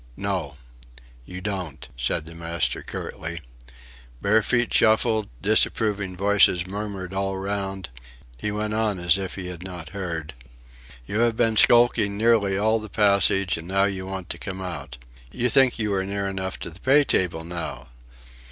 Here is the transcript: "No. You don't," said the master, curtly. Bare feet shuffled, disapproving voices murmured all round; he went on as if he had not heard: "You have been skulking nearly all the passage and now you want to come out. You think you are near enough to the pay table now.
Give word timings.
"No. 0.17 0.57
You 1.25 1.41
don't," 1.41 1.87
said 1.95 2.25
the 2.25 2.33
master, 2.33 2.81
curtly. 2.81 3.39
Bare 4.19 4.41
feet 4.41 4.73
shuffled, 4.73 5.29
disapproving 5.43 6.17
voices 6.17 6.65
murmured 6.65 7.13
all 7.13 7.37
round; 7.37 7.89
he 8.39 8.49
went 8.49 8.73
on 8.73 8.97
as 8.97 9.19
if 9.19 9.35
he 9.35 9.45
had 9.45 9.61
not 9.61 9.89
heard: 9.89 10.33
"You 11.05 11.19
have 11.19 11.35
been 11.37 11.55
skulking 11.55 12.17
nearly 12.17 12.57
all 12.57 12.79
the 12.79 12.89
passage 12.89 13.57
and 13.59 13.67
now 13.67 13.83
you 13.83 14.07
want 14.07 14.31
to 14.31 14.39
come 14.39 14.59
out. 14.59 14.97
You 15.31 15.49
think 15.49 15.77
you 15.77 15.93
are 15.93 16.03
near 16.03 16.25
enough 16.27 16.57
to 16.61 16.71
the 16.71 16.79
pay 16.79 17.03
table 17.03 17.43
now. 17.43 17.89